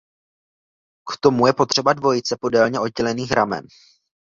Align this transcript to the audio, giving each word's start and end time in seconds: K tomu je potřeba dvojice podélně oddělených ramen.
K 1.09 1.17
tomu 1.17 1.47
je 1.47 1.53
potřeba 1.53 1.93
dvojice 1.93 2.37
podélně 2.41 2.79
oddělených 2.79 3.31
ramen. 3.31 3.67